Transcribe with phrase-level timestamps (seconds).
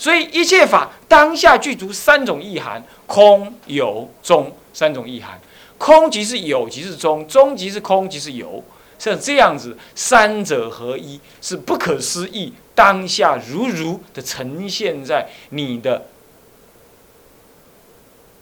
[0.00, 5.38] 所以一切法当下具足三种意涵：空、有、中三种意涵。
[5.76, 8.64] 空即是有，即是中；中即是空，即是有。
[8.98, 12.54] 像这样子，三者合一，是不可思议。
[12.74, 16.06] 当下如如的呈现在你的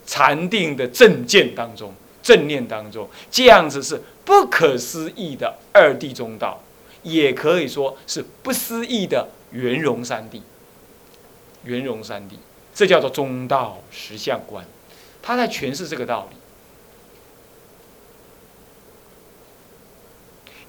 [0.07, 6.63] 禅定的正见当中、正念当中，这样子是不可思议的二地中道，
[7.03, 10.41] 也可以说是不思议的圆融三地。
[11.65, 12.35] 圆融三谛，
[12.75, 14.65] 这叫做中道实相观，
[15.23, 16.37] 他在诠释这个道理。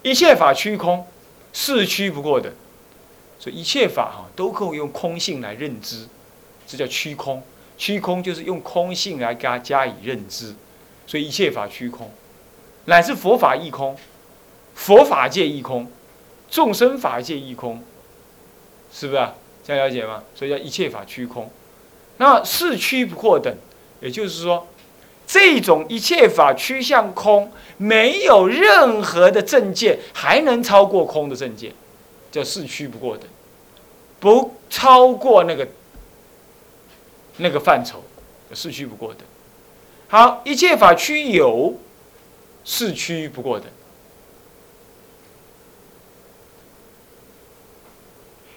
[0.01, 1.05] 一切法虚空，
[1.51, 2.53] 是虚不过的，
[3.37, 6.07] 所以一切法哈都可以用空性来认知，
[6.65, 7.43] 这叫虚空。
[7.77, 10.53] 虚空就是用空性来给它加以认知，
[11.07, 12.11] 所以一切法虚空，
[12.85, 13.97] 乃至佛法亦空，
[14.73, 15.89] 佛法界亦空，
[16.49, 17.81] 众生法界亦空，
[18.91, 19.35] 是不是啊？
[19.69, 20.23] 这样了解吗？
[20.33, 21.47] 所以叫一切法虚空，
[22.17, 23.55] 那是趋不过等，
[24.01, 24.67] 也就是说，
[25.27, 31.71] 这种一切法趋向空，没有任何的正见还能超过空的正见，
[32.31, 33.27] 叫是趋不过等，
[34.19, 35.67] 不超过那个
[37.37, 38.03] 那个范畴，
[38.55, 39.21] 是趋不过等。
[40.07, 41.75] 好，一切法趋有，
[42.65, 43.69] 是趋不过等。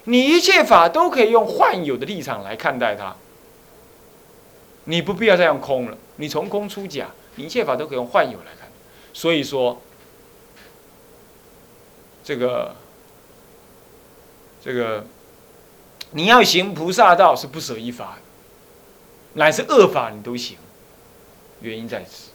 [0.04, 3.14] 你一切法都可以用幻有的立场来看待它，
[4.84, 5.96] 你不必要再用空了。
[6.16, 8.68] 你从空出假，一切法都可以用幻有来看。
[9.12, 9.80] 所以说，
[12.24, 12.74] 这个
[14.62, 15.04] 这个，
[16.10, 18.18] 你要行菩萨道是不舍一法，
[19.34, 20.56] 乃是恶法你都行。
[21.60, 22.30] 原因在此，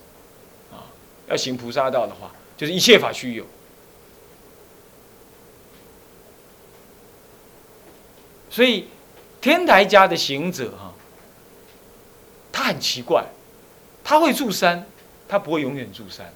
[0.71, 0.87] 啊，
[1.27, 3.45] 要行菩萨道的话，就是一切法虚有。
[8.57, 8.87] 所以，
[9.39, 10.91] 天台家的行者哈，
[12.51, 13.23] 他很奇怪，
[14.03, 14.83] 他会住山，
[15.27, 16.33] 他不会永远住山。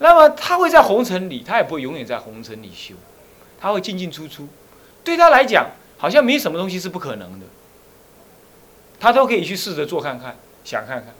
[0.00, 2.96] 那么他会在红尘里，他也不会永远在红尘里修，
[3.60, 4.48] 他会进进出出。
[5.04, 7.46] 对他来讲，好像没什么东西是不可能的，
[8.98, 11.14] 他都可以去试着做看看，想看看。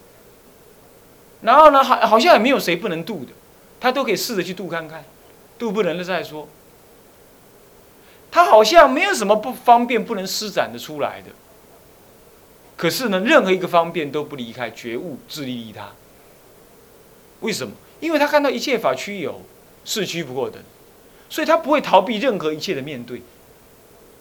[1.42, 3.30] 然后呢，好好像也没有谁不能度的，
[3.78, 5.04] 他都可以试着去度看看，
[5.56, 6.48] 度不能了再说。
[8.30, 11.30] 他好像没有什么不方便不能施展的出来的，
[12.76, 15.90] 可是呢，任何一个方便都不离开觉悟自利利他。
[17.40, 17.72] 为什么？
[18.00, 19.42] 因为他看到一切法虚有，
[19.84, 20.62] 是虚不过等，
[21.28, 23.22] 所以他不会逃避任何一切的面对。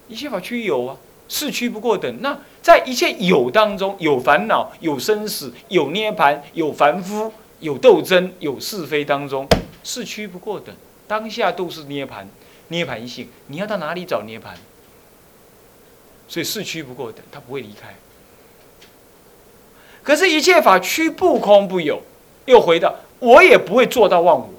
[0.07, 0.97] 一切法虚有啊，
[1.27, 2.21] 是虚不过等。
[2.21, 9.47] 那在一切有当中，有烦恼，有生死，有涅盘，有凡夫，有斗争，有是非当中，
[9.83, 10.75] 是虚不过等。
[11.07, 12.27] 当下都是涅盘。
[12.69, 14.55] 涅盘性，你要到哪里找涅盘？
[16.27, 17.93] 所以是趋不过等，他不会离开。
[20.03, 22.01] 可是，一切法趋不空不有，
[22.45, 24.49] 又回到我也不会做到忘我。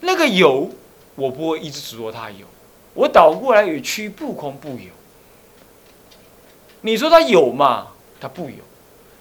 [0.00, 0.70] 那个有，
[1.14, 2.46] 我不会一直执着它有，
[2.94, 4.90] 我倒过来也趋不空不有。
[6.82, 7.88] 你说它有嘛？
[8.20, 8.56] 它不有。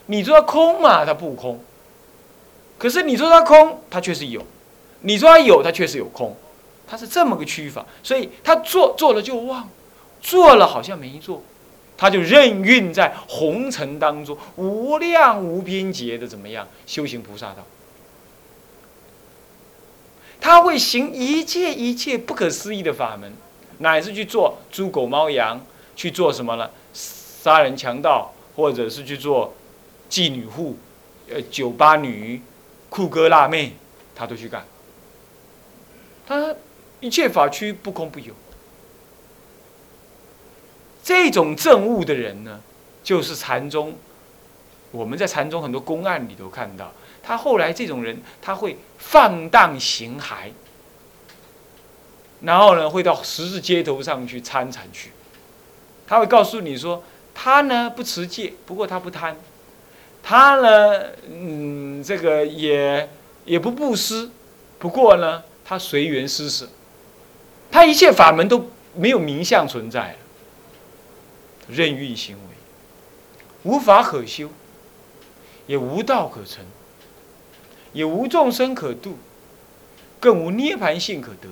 [0.06, 1.06] 你说它空嘛？
[1.06, 1.60] 它不空。
[2.78, 4.42] 可是你说它空，它却是有；
[5.02, 6.36] 你说它有，它确实有空。
[6.88, 9.70] 他是这么个区法，所以他做做了就忘，
[10.22, 11.42] 做了好像没做，
[11.98, 17.66] 他就任运在红尘当中，无量无边劫的怎么样修行菩萨道？
[20.40, 23.34] 他会行一切一切不可思议的法门，
[23.80, 26.70] 乃至去做猪狗猫羊，去做什么呢？
[26.94, 29.54] 杀人强盗，或者是去做
[30.10, 30.78] 妓女户，
[31.30, 32.42] 呃，酒吧女、
[32.90, 33.74] 酷哥辣妹，
[34.14, 34.64] 他都去干。
[36.28, 36.56] 他。
[37.06, 38.34] 一切法区不空不有，
[41.04, 42.60] 这种证悟的人呢，
[43.04, 43.96] 就是禅宗。
[44.90, 50.50] 我们在禅宗很多公案里头看到，他后来这种人，他会放荡形骸，
[52.42, 55.12] 然后呢，会到十字街头上去参禅去。
[56.08, 57.04] 他会告诉你说，
[57.36, 59.36] 他呢不持戒，不过他不贪；
[60.24, 63.08] 他呢，嗯，这个也
[63.46, 64.32] 也不布施，
[64.80, 66.68] 不过呢，他随缘施舍。
[67.76, 70.18] 他一切法门都没有名相存在了，
[71.68, 72.56] 任运行为，
[73.64, 74.50] 无法可修，
[75.68, 76.64] 也无道可成，
[77.92, 79.18] 也无众生可度，
[80.22, 81.50] 更无涅盘性可得。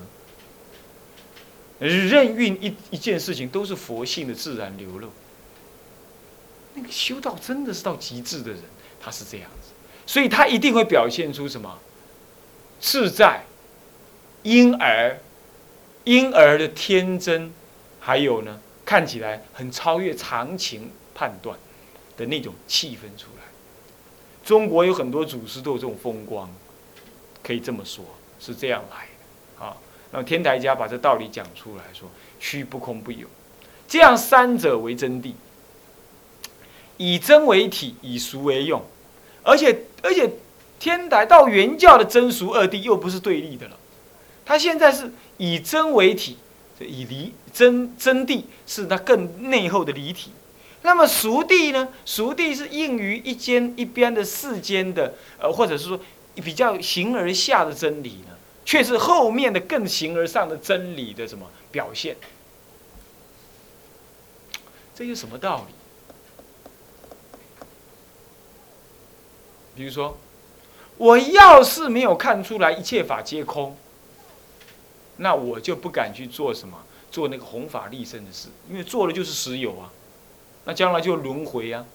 [1.86, 5.10] 任运一一件事情都是佛性的自然流露。
[6.74, 8.62] 那个修道真的是到极致的人，
[9.02, 9.72] 他是这样子，
[10.06, 11.78] 所以他一定会表现出什么
[12.80, 13.44] 自在、
[14.44, 15.20] 因而。
[16.06, 17.52] 婴儿的天真，
[18.00, 21.58] 还有呢，看起来很超越常情判断
[22.18, 23.44] 的那种气氛出来。
[24.44, 26.50] 中国有很多祖师都有这种风光，
[27.42, 28.04] 可以这么说，
[28.40, 29.08] 是这样来
[29.60, 29.78] 的啊。
[30.12, 32.10] 那么天台家把这道理讲出来说：
[32.40, 33.26] 虚不空不有，
[33.88, 35.32] 这样三者为真谛，
[36.98, 38.84] 以真为体，以俗为用，
[39.44, 40.30] 而且而且
[40.78, 43.80] 天台到原教的真俗二谛又不是对立的了，
[44.46, 46.38] 他现在是以真为体，
[46.80, 50.32] 以离真真谛是它更内厚的离体。
[50.82, 51.88] 那么熟地呢？
[52.06, 56.00] 熟地是应于一间一边的世间的，呃，或者是说
[56.36, 58.36] 比较形而下的真理呢，
[58.66, 62.18] 却是后面的更形而上的真理的什么表现？
[64.94, 65.74] 这有什么道理？
[69.76, 70.18] 比如说，
[70.98, 73.76] 我要是没有看出来一切法皆空，
[75.18, 76.78] 那我就不敢去做什么，
[77.12, 79.92] 做那个弘法利生的事，因为做了就是实有啊。
[80.66, 81.86] 那将来就轮回啊，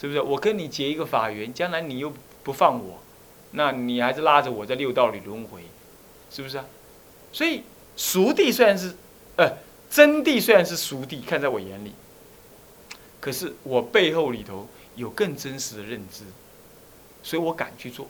[0.00, 0.20] 是不是？
[0.20, 2.12] 我跟你结一个法缘，将来你又
[2.44, 3.00] 不放我，
[3.50, 5.62] 那你还是拉着我在六道里轮回，
[6.30, 6.64] 是不是啊？
[7.32, 7.62] 所以
[7.96, 8.94] 熟地虽然是，
[9.36, 9.58] 呃，
[9.90, 11.92] 真谛虽然是熟地，看在我眼里，
[13.20, 16.22] 可是我背后里头有更真实的认知，
[17.22, 18.06] 所以我敢去做，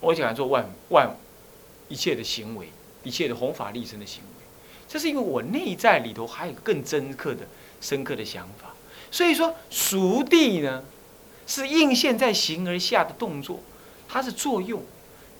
[0.00, 1.16] 我想做万万
[1.88, 2.68] 一切的行为，
[3.02, 4.44] 一切的弘法利生的行为。
[4.86, 7.40] 这是因为我内在里头还有更深刻的、
[7.80, 8.74] 深刻的想法，
[9.10, 10.84] 所以说熟地呢，
[11.46, 13.60] 是应现在形而下的动作，
[14.08, 14.80] 它是作用；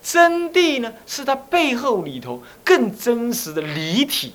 [0.03, 4.33] 真谛呢，是它背后里头更真实的理体。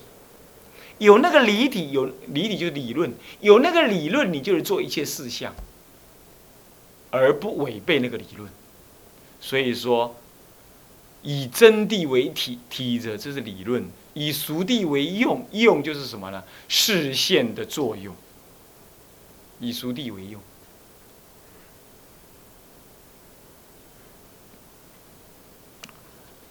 [1.00, 5.54] 有那个理体，有理体就是理论，有那个理论，你就是做一切事项，
[7.10, 8.50] 而不违背那个理论。
[9.40, 10.16] 所以说，
[11.22, 13.90] 以真谛为体，体者这是理论。
[14.14, 16.44] 以熟地为用，用就是什么呢？
[16.68, 18.14] 视线的作用。
[19.60, 20.42] 以熟地为用，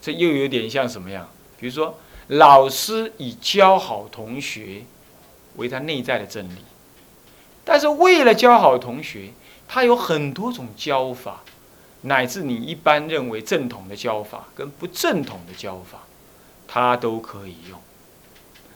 [0.03, 1.29] 这又有点像什么样？
[1.59, 1.99] 比如说，
[2.29, 4.85] 老师以教好同学
[5.56, 6.59] 为他内在的真理，
[7.65, 9.31] 但是为了教好同学，
[9.67, 11.43] 他有很多种教法，
[12.03, 16.00] 乃至你一般认为正统的教法跟不正统的教法。
[16.71, 17.81] 他都可以用，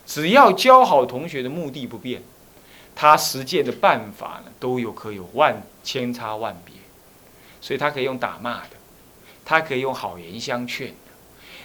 [0.07, 2.23] 只要教好同学的目的不变，
[2.95, 6.75] 他实践的办法呢都有可有万千差万别，
[7.61, 8.71] 所以他可以用打骂的，
[9.45, 11.13] 他可以用好言相劝的，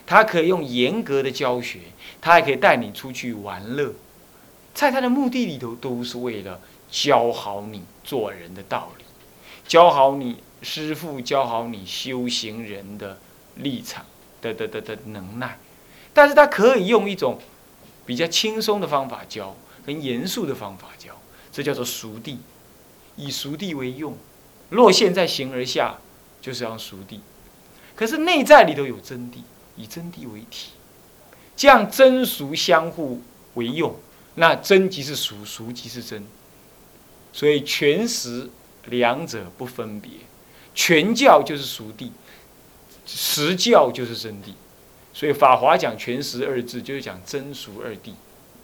[0.05, 1.79] 他可以用严格的教学，
[2.19, 3.93] 他还可以带你出去玩乐，
[4.73, 6.59] 在他的目的里头都是为了
[6.91, 9.05] 教好你做人的道理，
[9.65, 13.19] 教好你师傅教好你修行人的
[13.55, 14.05] 立场
[14.41, 15.57] 的的的的能耐。
[16.13, 17.39] 但是他可以用一种
[18.05, 19.55] 比较轻松的方法教，
[19.85, 21.11] 很严肃的方法教，
[21.51, 22.39] 这叫做熟地，
[23.15, 24.17] 以熟地为用。
[24.69, 25.99] 若现在形而下，
[26.41, 27.21] 就是要熟地。
[27.95, 29.37] 可是内在里头有真谛，
[29.75, 30.71] 以真谛为体，
[31.55, 33.21] 这样真俗相互
[33.53, 33.95] 为用，
[34.35, 36.25] 那真即是俗，俗即是真。
[37.31, 38.49] 所以全实
[38.85, 40.11] 两者不分别，
[40.77, 42.11] 全教就是熟地，
[43.07, 44.53] 实教就是真谛。
[45.11, 48.11] 所以《法华》讲全实二字，就是讲真俗二谛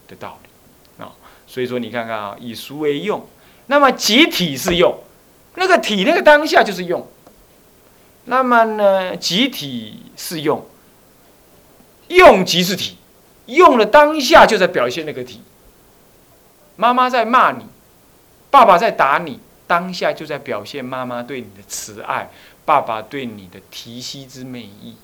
[0.08, 1.12] 的道理啊。
[1.48, 3.28] 所以说，你看看啊，以俗为用，
[3.66, 4.96] 那么集体是用，
[5.56, 7.08] 那个体那个当下就是用。
[8.26, 10.64] 那么呢，集体是用，
[12.10, 12.98] 用即是体，
[13.48, 15.42] 用了当下就在表现那个体。
[16.76, 17.66] 妈妈在骂你，
[18.52, 22.30] 爸爸在打你，当下就在表现妈妈对你的慈爱，
[22.66, 24.96] 爸爸对你的提膝之美意。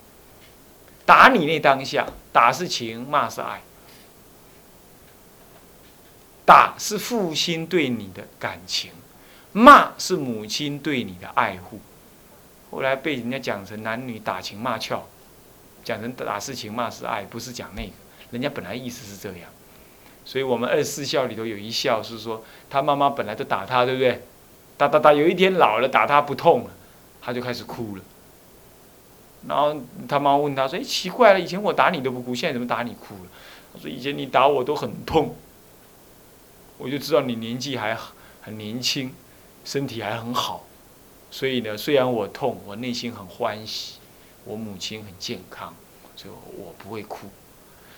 [1.06, 3.62] 打你那当下，打是情，骂是爱。
[6.44, 8.92] 打是父亲对你的感情，
[9.52, 11.80] 骂是母亲对你的爱护。
[12.70, 15.08] 后来被人家讲成男女打情骂俏，
[15.82, 17.92] 讲成打是情，骂是爱，不是讲那个。
[18.30, 19.50] 人家本来意思是这样，
[20.24, 24.22] 所以我们二十四孝里头有一孝是说，他妈妈本来都打他，对不对？
[24.80, 26.70] 打打打，有一天老了打他不痛了，
[27.20, 28.02] 他就开始哭了。
[29.46, 29.76] 然后
[30.08, 33.30] 他妈问他说：“哎，奇怪了，以前我打你都不哭，现在怎么打你哭了？”
[33.74, 35.36] 他说：“以前你打我都很痛，
[36.78, 37.94] 我就知道你年纪还
[38.40, 39.12] 很年轻，
[39.66, 40.64] 身体还很好，
[41.30, 43.98] 所以呢，虽然我痛，我内心很欢喜，
[44.46, 45.74] 我母亲很健康，
[46.16, 47.28] 所以我不会哭。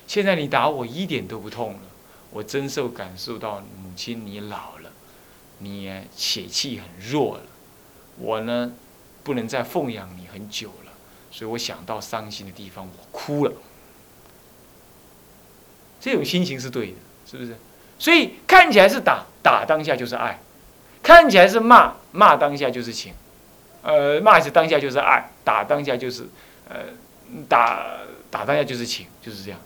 [0.08, 1.80] 现在你打我一点都不痛了，
[2.32, 4.81] 我真受感受到母亲你老了，
[5.62, 7.44] 你血气很弱了，
[8.18, 8.72] 我呢
[9.22, 10.92] 不能再奉养你很久了。”
[11.30, 13.52] 所以我想到伤心的地方，我哭了。
[15.98, 17.56] 这种心情是对的，是不是？
[17.98, 20.40] 所以看起来是打打当下就是爱，
[21.02, 23.14] 看起来是骂骂当下就是情，
[23.82, 26.28] 呃骂是当下就是爱，打当下就是
[26.68, 26.86] 呃
[27.48, 28.00] 打
[28.30, 29.60] 打当下就是情，就是这样，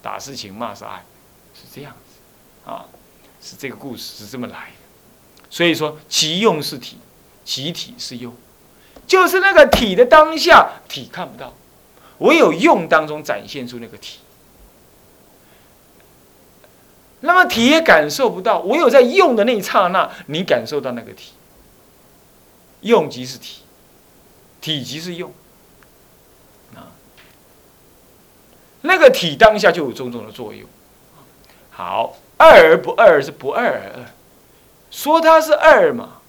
[0.00, 1.04] 打是情，骂是爱，
[1.52, 2.86] 是这样子啊，
[3.42, 4.85] 是这个故事是这么来的。
[5.56, 6.98] 所以说其用是体，
[7.42, 8.34] 其体是用，
[9.06, 11.54] 就是那个体的当下体看不到，
[12.18, 14.18] 唯有用当中展现出那个体。
[17.20, 21.32] 那么体也感受不到，唯有在用的那一刹那，你感受到那个体。
[22.82, 23.62] 用即是体，
[24.60, 25.32] 体即是用。
[26.74, 26.92] 啊，
[28.82, 30.68] 那个体当下就有种种的作用。
[31.70, 34.04] 好，二而不二是不二而二，
[34.90, 36.20] 说它是二嘛，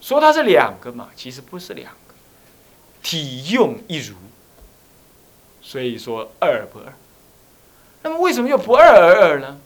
[0.00, 2.14] 说它是两个嘛，其实不是两个，
[3.02, 4.16] 体用一如，
[5.60, 6.92] 所以说二不二。
[8.02, 9.60] 那么为什么又不二而二呢？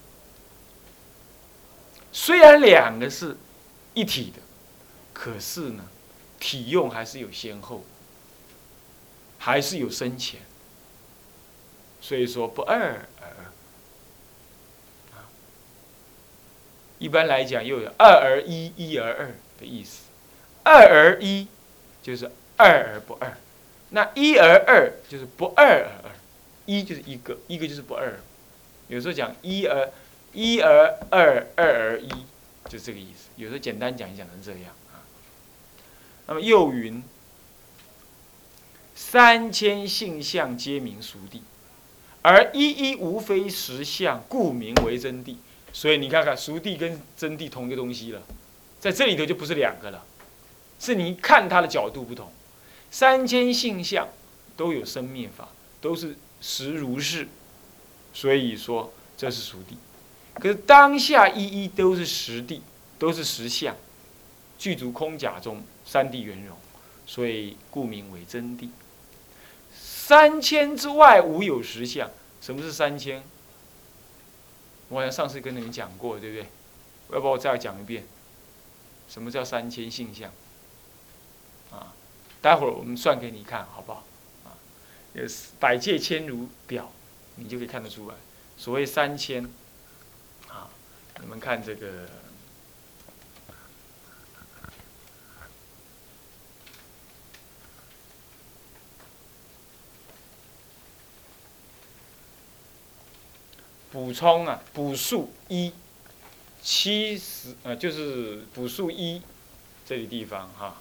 [2.11, 3.37] 虽然两个是
[3.93, 4.41] 一体的，
[5.13, 5.83] 可是呢，
[6.39, 7.83] 体用还是有先后，
[9.37, 10.39] 还是有深浅。
[11.99, 13.45] 所以说不二而二。
[16.99, 20.03] 一般来讲又有二而一，一而二的意思。
[20.63, 21.47] 二而一
[22.01, 23.37] 就是二而不二，
[23.91, 26.11] 那一而二就是不二而二。
[26.65, 28.19] 一就是一个，一个就是不二。
[28.89, 29.89] 有时候讲一而
[30.33, 32.09] 一而二，二而一，
[32.67, 33.29] 就这个意思。
[33.37, 34.99] 有时候简单讲一讲成这样啊。
[36.25, 37.01] 那么又云：
[38.95, 41.43] 三千性相皆名熟地，
[42.21, 45.37] 而一一无非实相，故名为真谛。
[45.77, 48.19] 所以你看看，熟地跟真谛同一个东西了，
[48.79, 50.03] 在这里头就不是两个了，
[50.79, 52.31] 是你看它的角度不同。
[52.89, 54.07] 三千性相
[54.55, 56.15] 都有生灭法，都是。
[56.41, 57.27] 实如是，
[58.11, 59.77] 所以说这是熟地。
[60.35, 62.63] 可是当下一一都是实地，
[62.97, 63.75] 都是实相，
[64.57, 66.57] 具足空假中三地圆融，
[67.05, 68.69] 所以故名为真谛。
[69.71, 72.09] 三千之外无有实相。
[72.41, 73.23] 什么是三千？
[74.89, 76.47] 我好像上次跟你们讲过，对不对？
[77.15, 78.05] 要不我再讲一遍？
[79.09, 80.29] 什么叫三千性相？
[81.71, 81.93] 啊，
[82.41, 84.03] 待会儿我们算给你看，好不好？
[85.59, 86.91] 百界千如表，
[87.35, 88.15] 你就可以看得出来。
[88.57, 89.43] 所谓三千，
[90.47, 90.69] 啊，
[91.19, 92.07] 你们看这个
[103.97, 105.73] 补充啊，补数一
[106.61, 109.19] 七十，呃，就是补数一
[109.87, 110.79] 这个地方哈，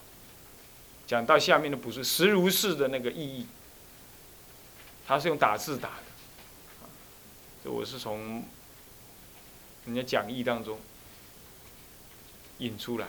[1.07, 3.47] 讲到下面的补数实如是的那个意义。
[5.07, 6.03] 他是用打字打的，
[7.65, 8.45] 这我是从
[9.87, 10.79] 人家讲义当中
[12.59, 13.07] 引出来。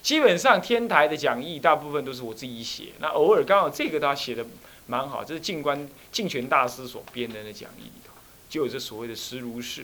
[0.00, 4.46] 基本上天台的讲义大部分都是我自己写，那偶尔刚好这个他写的
[4.86, 8.13] 蛮好，这是净观净权大师所编的那讲义里头，
[8.48, 9.82] 就有这所谓的实如是。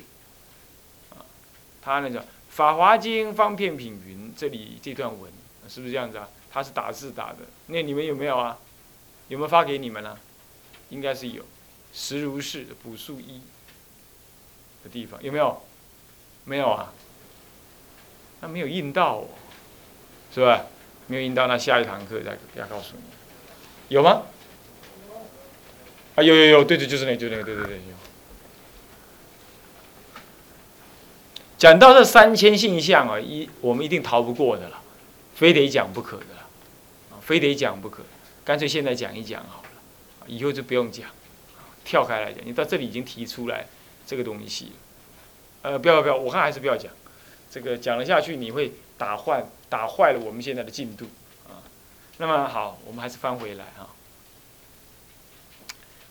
[1.10, 1.24] 啊，
[1.82, 5.30] 他那个《法华经》方片品云，这里这段文
[5.68, 6.28] 是不是这样子啊？
[6.52, 8.58] 他是打字打的，那你们有没有啊？
[9.28, 10.18] 有没有发给你们呢？
[10.88, 11.44] 应该是有，
[11.92, 13.40] 实如是补数一
[14.82, 15.62] 的地方有没有？
[16.44, 16.92] 没有啊？
[18.40, 19.28] 那没有印到哦，
[20.34, 20.66] 是吧？
[21.06, 23.02] 没有印到，那下一堂课再再告诉你，
[23.94, 24.22] 有吗？
[26.16, 27.99] 啊，有有有，对对，就是那，就那个，对对对，有。
[31.60, 34.80] 讲到这三千性相啊，一我们一定逃不过的了，
[35.34, 36.48] 非得讲不可的了，
[37.10, 38.02] 啊，非得讲不可，
[38.42, 39.68] 干脆现在讲一讲好了。
[40.26, 41.10] 以后就不用讲，
[41.84, 42.42] 跳开来讲。
[42.46, 43.66] 你到这里已经提出来
[44.06, 44.72] 这个东西，
[45.60, 46.90] 呃，不要不要，我看还是不要讲。
[47.50, 51.04] 这个讲了下去，你会打坏打坏了我们现在的进度
[51.46, 51.60] 啊。
[52.16, 53.92] 那么好，我们还是翻回来啊。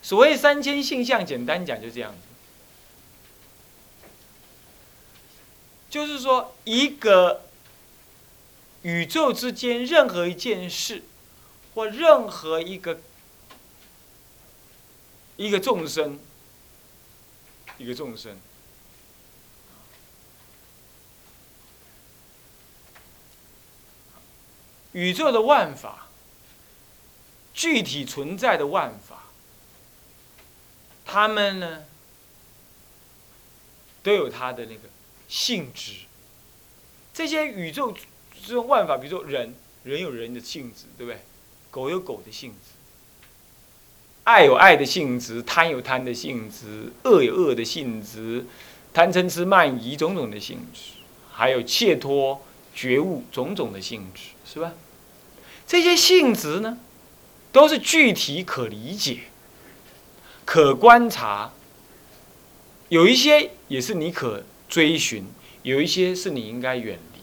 [0.03, 2.13] 所谓三千性相，简单讲就这样，
[5.89, 7.45] 就是说一个
[8.83, 11.03] 宇宙之间任何一件事，
[11.73, 12.99] 或任何一个。
[15.37, 16.19] 一个众生，
[17.77, 18.37] 一个众生，
[24.91, 26.09] 宇宙的万法，
[27.53, 29.27] 具体存在的万法，
[31.05, 31.85] 他们呢，
[34.03, 34.89] 都有它的那个
[35.29, 35.93] 性质。
[37.13, 37.95] 这些宇宙
[38.45, 41.21] 这种万法，比如说人，人有人的性质，对不对？
[41.71, 42.71] 狗有狗的性质。
[44.23, 48.45] 爱有爱的性质，贪有贪的性质，恶有恶的性质，
[48.93, 50.99] 贪嗔痴慢疑种种的性质，
[51.31, 52.43] 还有切脱
[52.75, 54.73] 觉悟种种的性质，是吧？
[55.67, 56.77] 这些性质呢，
[57.51, 59.21] 都是具体可理解、
[60.45, 61.51] 可观察。
[62.89, 65.25] 有一些也是你可追寻，
[65.63, 67.19] 有一些是你应该远离，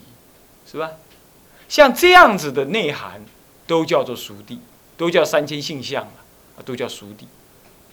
[0.70, 0.90] 是吧？
[1.68, 3.24] 像这样子的内涵，
[3.66, 4.60] 都叫做熟地，
[4.96, 7.28] 都叫三千性相啊，都叫熟地。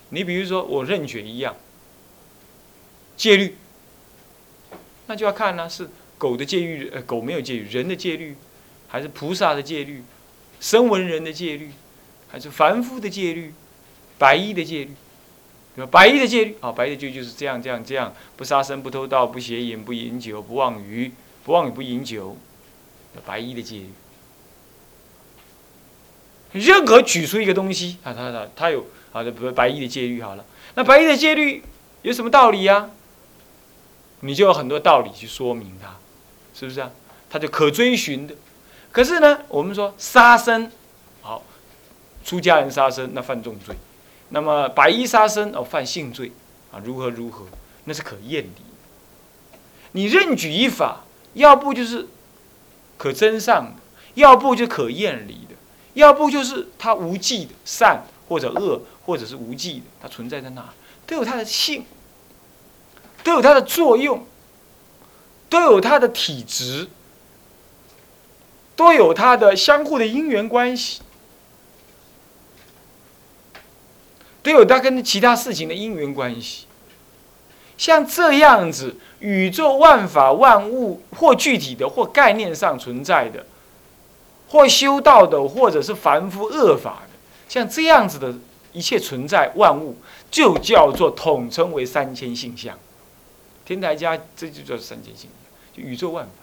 [0.10, 1.56] 你比如说我认觉一样，
[3.16, 3.58] 戒律，
[5.08, 8.36] 那就要看呢，是狗的戒律，呃，狗没有戒律，人的戒律，
[8.88, 10.04] 还是菩萨的戒律，
[10.60, 11.72] 声闻人的戒律，
[12.28, 13.54] 还是凡夫的戒律，
[14.18, 14.94] 白衣的戒律。
[15.90, 21.12] 白衣的戒律啊，白衣的戒律就是这样，这样，这样，不杀生，不偷盗，不邪淫，不饮酒，不妄语，
[21.44, 22.38] 不妄语，不饮酒，
[23.26, 23.90] 白衣的戒律。
[26.52, 31.64] 任何举出一个东西啊，他他他有啊，不白衣的戒律好了，那白衣的戒律
[32.04, 32.92] 有什么道理呀？
[34.20, 35.96] 你就有很多道理去说明它，
[36.54, 36.92] 是不是啊？
[37.30, 38.36] 它就可追寻的。
[38.92, 40.72] 可是呢，我们说杀生，
[41.22, 41.44] 好，
[42.24, 43.76] 出家人杀生那犯重罪。
[44.36, 46.32] 那么白衣杀生哦，犯性罪，
[46.72, 47.46] 啊，如何如何，
[47.84, 48.64] 那是可验离。
[49.92, 51.04] 你任举一法，
[51.36, 52.08] 要不就是
[52.98, 53.82] 可真上的，
[54.16, 55.54] 要不就可验离的，
[55.94, 60.68] 要不就是它无记的善或者恶，或者是无记的，它存在在那，
[61.06, 61.86] 都有它的性，
[63.24, 64.26] 都有它的作用，
[65.48, 66.88] 都有它的体质，
[68.76, 71.02] 都有它的相互的因缘关系。
[74.44, 76.68] 都有它跟其他事情的因缘关系，
[77.78, 83.46] 像这样子，宇宙万法万物，或具体的，或概念上存在的，
[84.50, 88.36] 或修道的，或者是凡夫恶法的，像这样子的
[88.74, 89.96] 一切存在万物，
[90.30, 92.78] 就叫做统称为三千性相。
[93.66, 95.30] 天台家这就叫三千性
[95.74, 96.43] 相，就宇宙万法。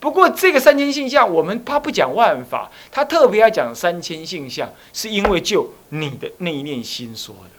[0.00, 7.50] 不过这个三千性相，我们他不讲万法，他特别要讲三千性相，是因为就你的那一念心说的。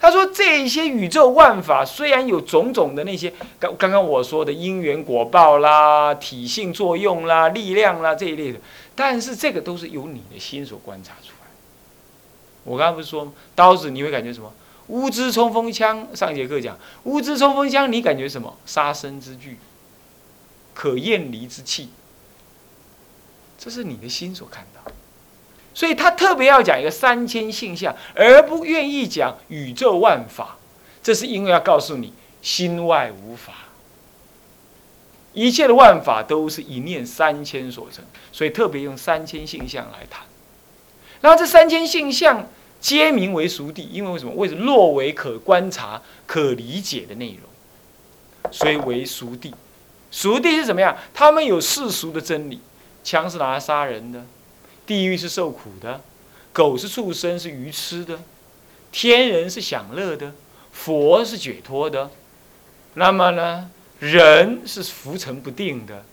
[0.00, 8.58] 他说这些宇宙万法虽然有种种的那些刚刚刚我说的因缘果报啦、体性作用啦、力量啦这一类的，
[8.96, 11.48] 但是这个都是由你的心所观察出来。
[12.64, 14.52] 我刚刚不是说刀子你会感觉什么？
[14.88, 18.52] 乌兹冲锋枪，上节课讲乌兹冲锋枪，你感觉什么？
[18.66, 19.56] 杀生之具。
[20.74, 21.90] 可厌离之气，
[23.58, 24.92] 这是你的心所看到，
[25.74, 30.56] 所以他特别要讲一个三千性相，而不愿意讲宇宙万法，
[31.02, 33.52] 这是因为要告诉你心外无法，
[35.32, 40.24] 一切的万法都是一念三千所成，所以特别用三千性相来谈。
[41.20, 42.48] 然后这三千性相
[42.80, 44.32] 皆名为熟地，因为为什么？
[44.34, 44.64] 为什么？
[44.64, 49.54] 若为可观察、可理解的内容，所以为熟地。
[50.12, 50.96] 熟地是怎么样？
[51.12, 52.60] 他们有世俗的真理，
[53.02, 54.24] 枪是拿来杀人的，
[54.86, 56.02] 地狱是受苦的，
[56.52, 58.20] 狗是畜生是愚痴的，
[58.92, 60.32] 天人是享乐的，
[60.70, 62.10] 佛是解脱的，
[62.94, 63.70] 那么呢，
[64.00, 66.04] 人是浮沉不定的，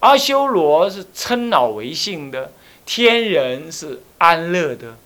[0.00, 2.52] 阿修罗是称老为性的，
[2.84, 4.96] 天人是安乐的。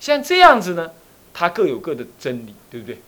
[0.00, 0.92] 像这样子呢，
[1.34, 2.98] 它各有各的真理，对不对？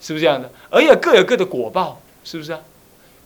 [0.00, 0.50] 是不是这样的？
[0.70, 2.60] 而且各有各的果报，是不是啊？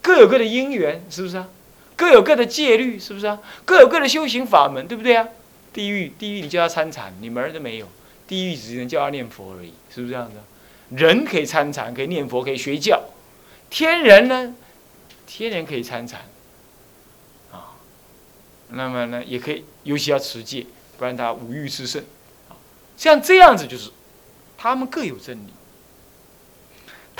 [0.03, 1.49] 各有各的因缘，是不是啊？
[1.97, 3.39] 各有各的戒律，是不是啊？
[3.65, 5.29] 各有各的修行法门，对不对啊？
[5.73, 7.87] 地狱，地狱，你叫他参禅，你门儿都没有。
[8.27, 10.43] 地狱只能叫他念佛而已，是不是这样的？
[10.97, 13.03] 人可以参禅，可以念佛，可以学教。
[13.69, 14.55] 天人呢？
[15.27, 16.23] 天人可以参禅，
[17.53, 17.77] 啊，
[18.71, 20.67] 那么呢，也可以，尤其要持戒，
[20.99, 22.03] 不然他五欲炽盛。
[22.97, 23.91] 像这样子就是，
[24.59, 25.53] 他们各有真理。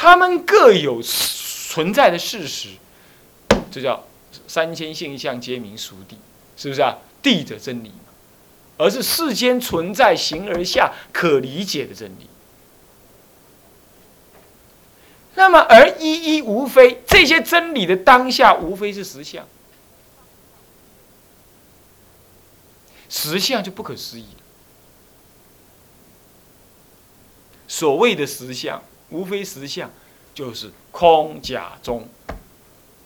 [0.01, 2.71] 他们各有存在的事实，
[3.71, 4.03] 这叫
[4.49, 6.17] 三千现象皆名熟地，
[6.57, 6.97] 是不是啊？
[7.23, 7.93] 地者真理，
[8.79, 12.31] 而是世间存在形而下可理解的真理。
[15.35, 19.47] 那么而一一无非这些真理的当下，无非是实相，
[23.11, 24.41] 实相就不可思议了
[27.69, 28.83] 所谓的实相。
[29.11, 29.91] 无非实相，
[30.33, 32.09] 就是空假中。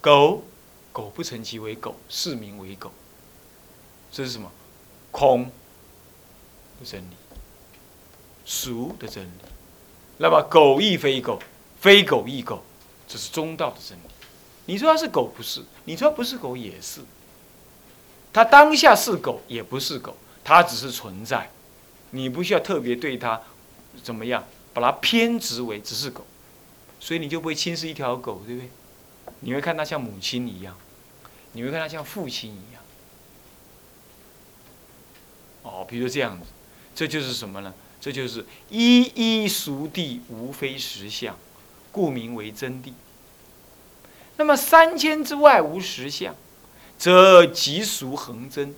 [0.01, 0.43] 狗，
[0.93, 2.93] 狗不成其为狗，是名为狗。
[4.13, 4.51] 这是什么？
[5.11, 5.45] 空
[6.79, 7.15] 的真理，
[8.45, 9.31] 俗的真理。
[10.19, 11.41] 那么狗亦非狗，
[11.81, 12.63] 非狗亦狗，
[13.09, 14.03] 这是中道的真理。
[14.67, 15.63] 你说它是狗不是？
[15.85, 17.01] 你说不是狗也是。
[18.33, 21.51] 它当下是狗也不是狗，它只是存在。
[22.11, 23.41] 你不需要特别对它
[24.03, 24.45] 怎么样。
[24.75, 26.27] 把它偏执为只是狗，
[27.01, 28.69] 所以你就不会轻视一条狗，对不对？
[29.41, 30.77] 你会看它像母亲一样，
[31.53, 32.83] 你会看它像父亲一样。
[35.63, 36.47] 哦，比如这样子，
[36.95, 37.73] 这就是什么呢？
[38.01, 41.39] 这就是一一熟地，无非实相，
[41.91, 42.93] 故名为真谛。
[44.37, 46.35] 那么三千之外无实相，
[46.99, 48.75] 则即俗恒真，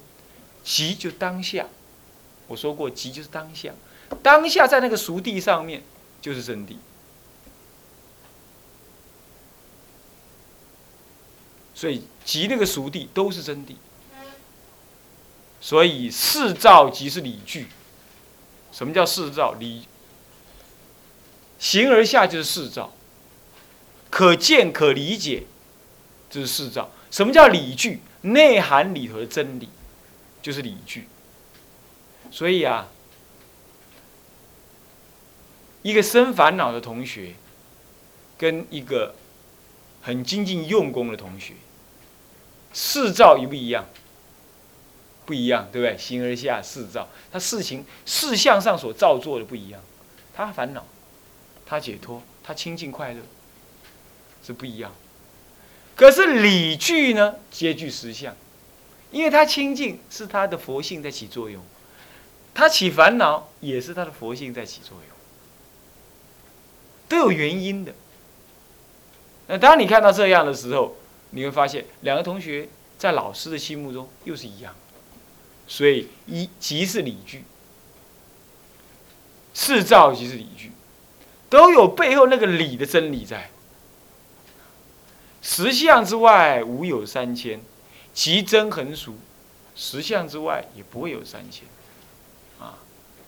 [0.62, 1.66] 即就当下。
[2.46, 3.72] 我说过，即就是当下，
[4.22, 5.82] 当下在那个熟地上面
[6.20, 6.76] 就是真谛。
[11.74, 13.76] 所以即那个熟地都是真谛。
[15.60, 17.68] 所以四照即是理具。
[18.72, 19.54] 什么叫四照？
[19.58, 19.86] 理
[21.58, 22.92] 形而下就是四照，
[24.10, 25.44] 可见可理解，
[26.28, 26.90] 这是四照。
[27.10, 28.02] 什么叫理具？
[28.20, 29.70] 内涵里头的真理，
[30.42, 31.08] 就是理具。
[32.30, 32.88] 所以啊，
[35.86, 37.34] 一个生烦恼的同学，
[38.36, 39.14] 跟一个
[40.02, 41.52] 很精进用功的同学，
[42.72, 43.86] 四照一不一样？
[45.24, 45.96] 不一样，对不对？
[45.96, 49.80] 形而下事造，他事情事项上所造作的不一样，
[50.34, 50.84] 他烦恼，
[51.64, 53.20] 他解脱，他清净快乐，
[54.44, 54.92] 是不一样。
[55.94, 58.34] 可是理具呢，皆具实相，
[59.12, 61.62] 因为他清净是他的佛性在起作用，
[62.52, 65.15] 他起烦恼也是他的佛性在起作用，
[67.08, 67.94] 都有原因的。
[69.48, 70.96] 那当你看到这样的时候，
[71.30, 74.74] 你会发现两个同学在老师的心目中又是一样。
[75.68, 77.42] 所以一即是理据，
[79.52, 80.70] 是照即是理据，
[81.50, 83.50] 都有背后那个理的真理在。
[85.42, 87.60] 实相之外无有三千，
[88.14, 89.12] 其真恒熟；
[89.74, 91.64] 实相之外也不会有三千，
[92.60, 92.78] 啊，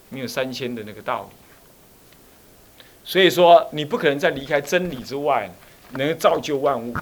[0.09, 1.37] 没有三千的那个道理。
[3.09, 5.51] 所以说，你不可能在离开真理之外，
[5.93, 6.95] 能造就万物。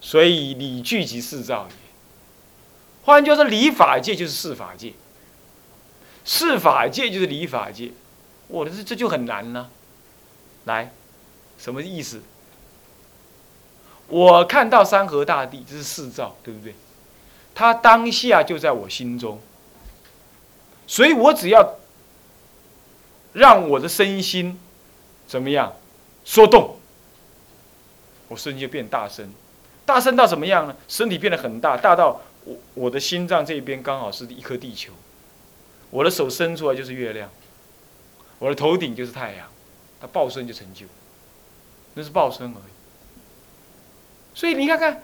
[0.00, 1.76] 所以理聚即四照也。
[3.04, 4.94] 换句话说，理法界就是事法界，
[6.24, 7.92] 事法界就是理法界，
[8.48, 9.70] 我的这这就很难呢。
[10.64, 10.90] 来，
[11.56, 12.20] 什么意思？
[14.08, 16.74] 我看到山河大地，这是四照，对不对？
[17.54, 19.40] 它当下就在我心中，
[20.84, 21.76] 所以我只要
[23.34, 24.58] 让我的身心
[25.26, 25.72] 怎么样？
[26.24, 26.76] 说动，
[28.28, 29.30] 我声音就变大声，
[29.84, 30.76] 大声到怎么样呢？
[30.88, 32.20] 身体变得很大，大到。
[32.44, 34.92] 我我的心脏这边刚好是一颗地球，
[35.90, 37.28] 我的手伸出来就是月亮，
[38.38, 39.48] 我的头顶就是太阳，
[40.00, 40.86] 它报声就成就，
[41.94, 42.72] 那是报声而已。
[44.32, 45.02] 所以你看看，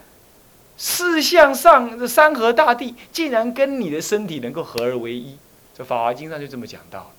[0.77, 5.37] 四象上的山河大地，竟然跟你的身体能够合而为一，
[5.75, 7.11] 这《法华经》上就这么讲到，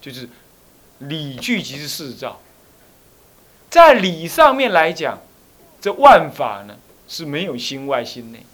[0.00, 0.28] 就是
[0.98, 2.40] 理具即是四照，
[3.68, 5.20] 在理上面来讲，
[5.80, 6.76] 这万法呢
[7.08, 8.44] 是没有心外心内。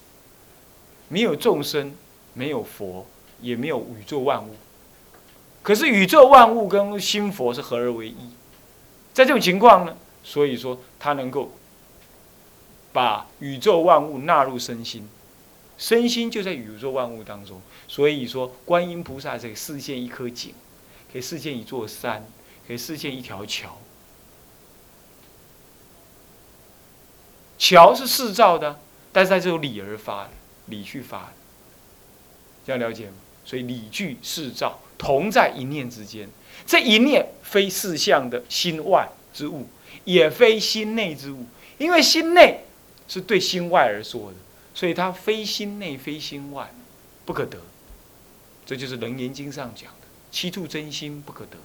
[1.08, 1.92] 没有众生，
[2.34, 3.04] 没有佛，
[3.40, 4.54] 也没有宇宙万物。
[5.60, 8.30] 可是宇宙万物跟心佛是合而为一，
[9.12, 11.50] 在这种情况呢，所以说他能够
[12.92, 15.08] 把宇宙万物纳入身心，
[15.76, 17.60] 身心就在宇宙万物当中。
[17.88, 20.54] 所以说，观音菩萨这个视线一颗井，
[21.12, 22.26] 可以视现一座山，
[22.66, 23.78] 可以视现一条桥。
[27.58, 28.80] 桥是四造的，
[29.12, 30.30] 但是在这种理而发的。
[30.66, 31.32] 理去发，
[32.64, 33.14] 这样了解吗？
[33.44, 36.28] 所以理具四照同在一念之间，
[36.64, 39.66] 这一念非四相的心外之物，
[40.04, 41.44] 也非心内之物，
[41.78, 42.60] 因为心内
[43.08, 44.36] 是对心外而说的，
[44.72, 46.72] 所以它非心内非心外，
[47.24, 47.58] 不可得。
[48.64, 49.90] 这就是《楞严经》上讲
[50.30, 51.56] 七处真心不可得。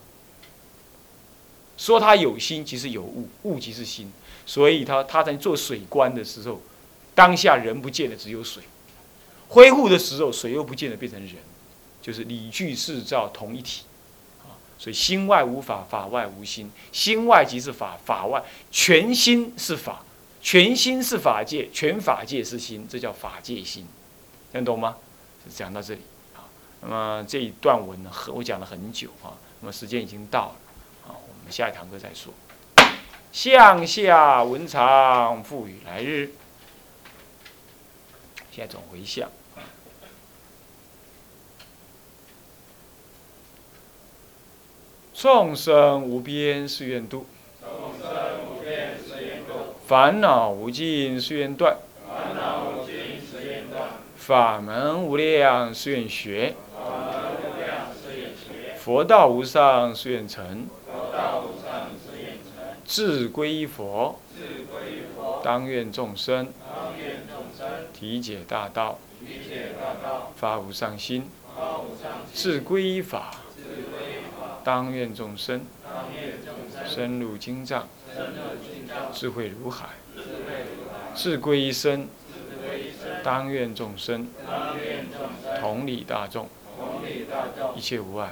[1.78, 4.12] 说他有心，即是有物，物即是心，
[4.45, 6.62] 所以他他在做水观的时候，
[7.13, 8.63] 当下人不见的只有水。
[9.49, 11.36] 恢复的时候，水又不见得变成人，
[12.01, 13.84] 就是理具四照同一体，
[14.43, 20.04] 啊，所以心外无法，法外无心，心外即是法，法外全心是法，
[20.41, 23.86] 全心是法界，全法界是心，这叫法界心，
[24.54, 24.95] 能懂吗？
[25.54, 26.01] 讲到这里，
[26.88, 30.56] 那么这一段文呢，我讲了很久啊，那么时间已经到了，
[31.08, 32.32] 啊，我们下一堂课再说，
[33.32, 36.30] 向下文长赋予来日。
[38.52, 39.28] 现在转回向，
[45.15, 47.26] 众生无边誓愿度，
[47.60, 48.12] 众生
[48.45, 51.78] 无边誓愿度烦恼无尽誓愿断，
[54.15, 56.56] 法门无量誓愿学，
[58.86, 60.67] 佛道无上誓愿成，
[62.86, 64.19] 志归依佛，
[65.43, 66.54] 当愿众生。
[67.91, 69.00] 体解大道，
[70.36, 71.24] 发无上心；
[72.32, 73.32] 志归依法，
[74.63, 75.65] 当愿众生。
[76.86, 77.88] 深入经藏，
[79.12, 79.88] 智慧如海；
[81.15, 82.08] 志归一生，
[83.24, 84.28] 当愿众生。
[85.60, 86.48] 同理大众，
[87.76, 88.32] 一切无碍。